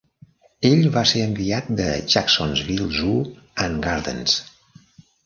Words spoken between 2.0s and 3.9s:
Jacksonville Zoo and